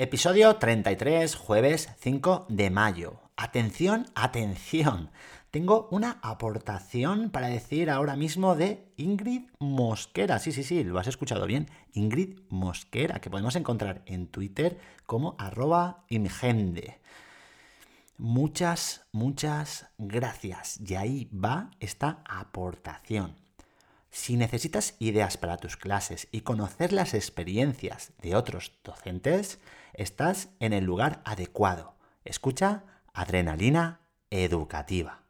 [0.00, 3.20] Episodio 33, jueves 5 de mayo.
[3.36, 5.10] Atención, atención.
[5.50, 10.38] Tengo una aportación para decir ahora mismo de Ingrid Mosquera.
[10.38, 11.68] Sí, sí, sí, lo has escuchado bien.
[11.94, 17.00] Ingrid Mosquera, que podemos encontrar en Twitter como arroba ingende.
[18.18, 20.78] Muchas, muchas gracias.
[20.78, 23.34] Y ahí va esta aportación.
[24.10, 29.58] Si necesitas ideas para tus clases y conocer las experiencias de otros docentes,
[29.98, 31.94] estás en el lugar adecuado.
[32.24, 35.22] Escucha Adrenalina Educativa.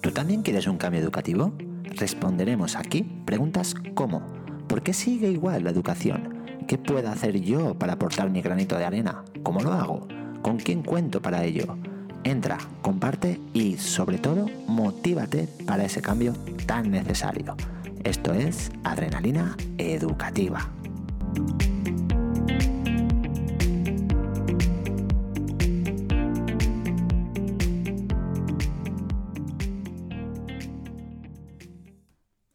[0.00, 1.52] ¿Tú también quieres un cambio educativo?
[1.84, 4.22] Responderemos aquí preguntas como
[4.68, 6.42] ¿por qué sigue igual la educación?
[6.66, 9.24] ¿Qué puedo hacer yo para aportar mi granito de arena?
[9.44, 10.08] ¿Cómo lo hago?
[10.42, 11.78] ¿Con quién cuento para ello?
[12.24, 16.34] Entra, comparte y sobre todo motívate para ese cambio
[16.66, 17.56] tan necesario.
[18.02, 20.68] Esto es Adrenalina Educativa.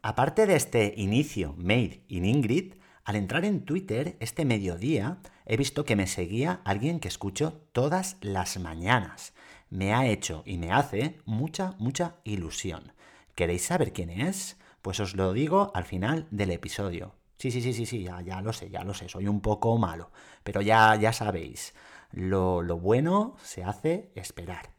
[0.09, 5.83] Aparte de este inicio made in Ingrid, al entrar en Twitter este mediodía he visto
[5.83, 9.33] que me seguía alguien que escucho todas las mañanas.
[9.69, 12.93] Me ha hecho y me hace mucha, mucha ilusión.
[13.35, 14.55] ¿Queréis saber quién es?
[14.81, 17.13] Pues os lo digo al final del episodio.
[17.37, 19.77] Sí, sí, sí, sí, sí, ya, ya lo sé, ya lo sé, soy un poco
[19.77, 20.11] malo,
[20.45, 21.73] pero ya, ya sabéis,
[22.11, 24.76] lo, lo bueno se hace esperar.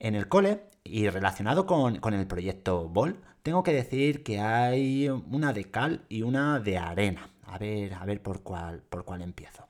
[0.00, 5.10] En el cole, y relacionado con, con el proyecto Ball, tengo que decir que hay
[5.10, 7.28] una de cal y una de arena.
[7.44, 9.68] A ver, a ver por cuál, por cuál empiezo.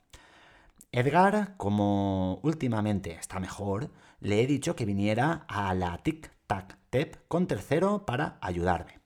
[0.92, 7.26] Edgar, como últimamente está mejor, le he dicho que viniera a la Tic Tac Tep
[7.26, 9.00] con tercero para ayudarme.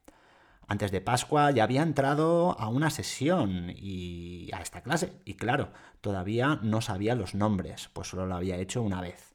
[0.68, 5.70] Antes de Pascua ya había entrado a una sesión y a esta clase, y claro,
[6.02, 9.33] todavía no sabía los nombres, pues solo lo había hecho una vez.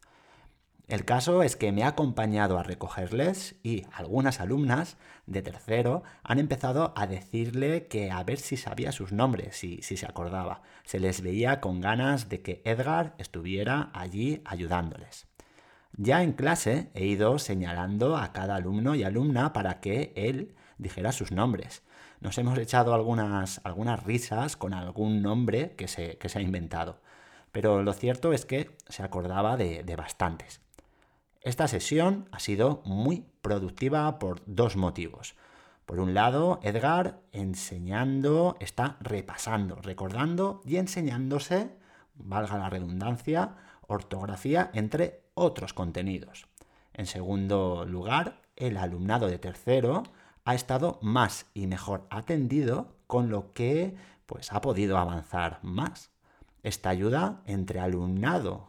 [0.89, 6.39] El caso es que me ha acompañado a recogerles y algunas alumnas de tercero han
[6.39, 10.63] empezado a decirle que a ver si sabía sus nombres, si, si se acordaba.
[10.85, 15.27] Se les veía con ganas de que Edgar estuviera allí ayudándoles.
[15.95, 21.11] Ya en clase he ido señalando a cada alumno y alumna para que él dijera
[21.11, 21.83] sus nombres.
[22.19, 26.99] Nos hemos echado algunas, algunas risas con algún nombre que se, que se ha inventado,
[27.51, 30.61] pero lo cierto es que se acordaba de, de bastantes.
[31.41, 35.35] Esta sesión ha sido muy productiva por dos motivos.
[35.85, 41.71] Por un lado, Edgar enseñando, está repasando, recordando y enseñándose,
[42.15, 43.55] valga la redundancia,
[43.87, 46.47] ortografía entre otros contenidos.
[46.93, 50.03] En segundo lugar, el alumnado de tercero
[50.43, 53.95] ha estado más y mejor atendido, con lo que
[54.25, 56.11] pues ha podido avanzar más.
[56.63, 58.67] Esta ayuda entre alumnado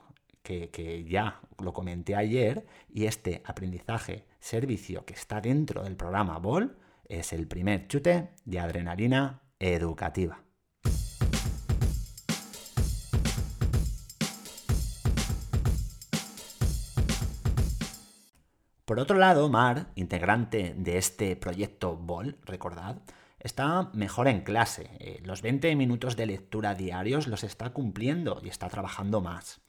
[0.72, 6.76] que, ya lo comenté ayer, y este aprendizaje servicio que está dentro del programa BOL
[7.04, 10.42] es el primer chute de adrenalina educativa.
[18.84, 22.96] Por otro lado, Mar, integrante de este proyecto BOL, recordad,
[23.38, 24.90] está mejor en clase.
[24.98, 29.60] Eh, los 20 minutos de lectura diarios los está cumpliendo y está trabajando más.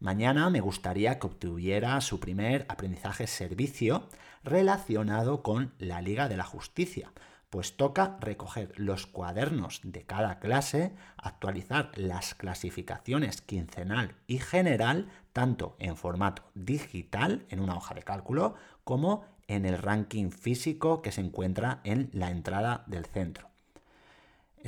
[0.00, 4.08] Mañana me gustaría que obtuviera su primer aprendizaje servicio
[4.44, 7.12] relacionado con la Liga de la Justicia,
[7.50, 15.74] pues toca recoger los cuadernos de cada clase, actualizar las clasificaciones quincenal y general, tanto
[15.80, 18.54] en formato digital, en una hoja de cálculo,
[18.84, 23.47] como en el ranking físico que se encuentra en la entrada del centro.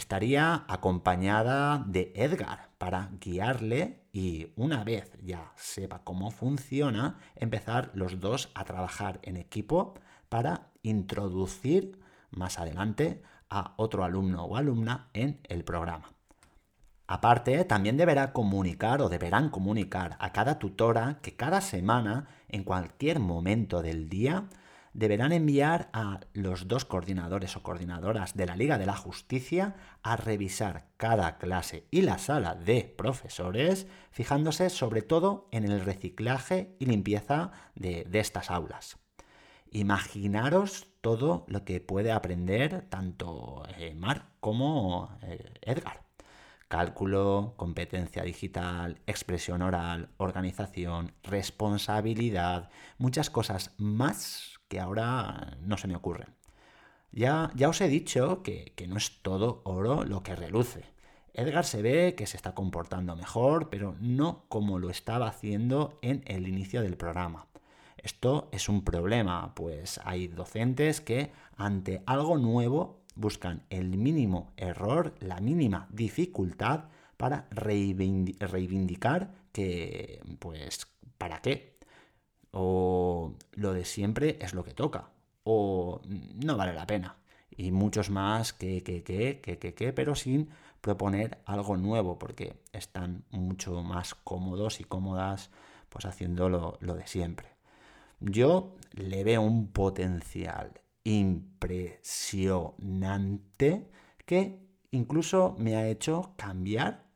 [0.00, 8.18] Estaría acompañada de Edgar para guiarle y una vez ya sepa cómo funciona, empezar los
[8.18, 9.92] dos a trabajar en equipo
[10.30, 12.00] para introducir
[12.30, 16.14] más adelante a otro alumno o alumna en el programa.
[17.06, 23.20] Aparte, también deberá comunicar o deberán comunicar a cada tutora que cada semana, en cualquier
[23.20, 24.48] momento del día,
[24.92, 30.16] deberán enviar a los dos coordinadores o coordinadoras de la Liga de la Justicia a
[30.16, 36.86] revisar cada clase y la sala de profesores, fijándose sobre todo en el reciclaje y
[36.86, 38.98] limpieza de, estas aulas.
[39.70, 46.02] Imaginaros todo lo que puede aprender tanto eh, Mar como eh, Edgar.
[46.68, 55.96] Cálculo, competencia digital, expresión oral, organización, responsabilidad, muchas cosas más que ahora no se me
[55.96, 56.28] ocurren.
[57.12, 60.84] Ya, ya os he dicho que, que no es todo oro lo que reluce.
[61.34, 66.22] Edgar se ve que se está comportando mejor, pero no como lo estaba haciendo en
[66.26, 67.46] el inicio del programa.
[67.98, 75.14] Esto es un problema, pues hay docentes que ante algo nuevo buscan el mínimo error,
[75.18, 76.84] la mínima dificultad
[77.16, 80.86] para reivindicar que, pues,
[81.18, 81.79] ¿para qué?
[82.52, 85.10] O lo de siempre es lo que toca,
[85.44, 86.00] o
[86.44, 87.16] no vale la pena.
[87.50, 90.50] Y muchos más que, que, que, que, que, que, pero sin
[90.80, 95.50] proponer algo nuevo, porque están mucho más cómodos y cómodas
[95.88, 97.48] pues haciendo lo, lo de siempre.
[98.20, 103.90] Yo le veo un potencial impresionante
[104.26, 104.60] que
[104.90, 107.06] incluso me ha hecho cambiar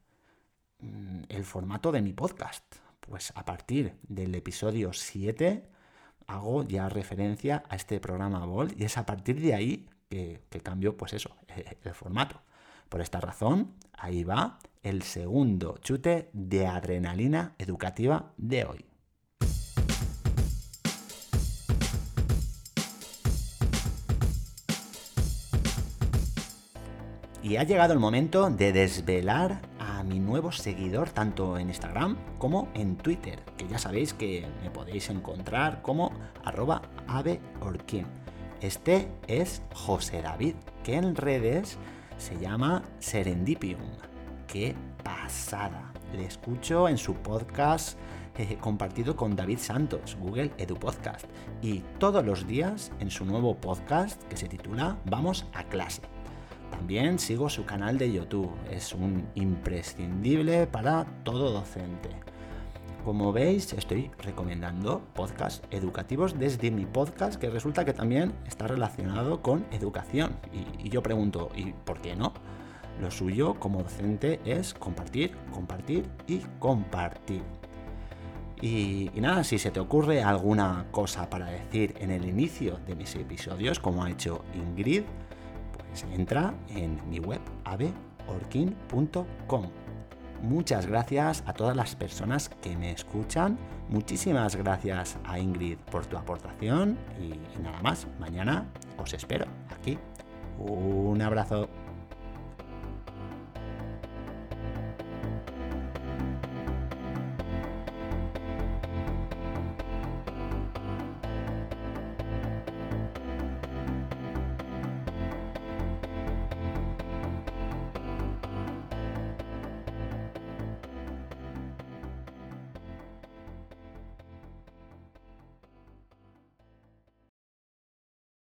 [0.81, 2.65] mm, el formato de mi podcast.
[3.09, 5.65] Pues a partir del episodio 7
[6.27, 10.61] hago ya referencia a este programa Vol y es a partir de ahí que, que
[10.61, 11.37] cambio pues eso,
[11.83, 12.41] el formato.
[12.89, 18.85] Por esta razón, ahí va el segundo chute de adrenalina educativa de hoy.
[27.43, 29.74] Y ha llegado el momento de desvelar
[30.05, 35.11] mi nuevo seguidor tanto en Instagram como en Twitter, que ya sabéis que me podéis
[35.11, 36.13] encontrar como
[36.45, 38.07] arroba aveorquín.
[38.61, 41.79] Este es José David, que en redes
[42.19, 43.81] se llama Serendipium.
[44.47, 45.93] ¡Qué pasada!
[46.15, 47.99] Le escucho en su podcast
[48.37, 51.27] eh, compartido con David Santos, Google Edu Podcast,
[51.63, 56.03] y todos los días en su nuevo podcast que se titula Vamos a clase.
[56.75, 62.11] También sigo su canal de YouTube, es un imprescindible para todo docente.
[63.05, 69.41] Como veis, estoy recomendando podcasts educativos desde mi podcast, que resulta que también está relacionado
[69.41, 70.37] con educación.
[70.83, 72.33] Y, yo pregunto, ¿y por qué no?
[73.01, 77.43] Lo suyo como docente es compartir, compartir y compartir.
[78.61, 82.97] Y, y, nada, si se te ocurre alguna cosa para decir en el inicio de
[82.97, 85.05] mis episodios, como ha hecho Ingrid,
[86.03, 89.71] entra en mi web aveorkin.com.
[90.43, 93.59] Muchas gracias a todas las personas que me escuchan.
[93.89, 98.07] Muchísimas gracias a Ingrid por tu aportación y nada más.
[98.19, 98.67] Mañana
[98.99, 99.99] os espero aquí.
[100.59, 101.69] Un abrazo.